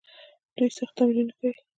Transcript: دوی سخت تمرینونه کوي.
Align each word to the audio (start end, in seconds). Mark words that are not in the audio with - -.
دوی 0.55 0.69
سخت 0.77 0.93
تمرینونه 0.97 1.33
کوي. 1.39 1.53